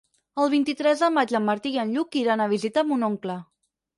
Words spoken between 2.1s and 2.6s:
iran a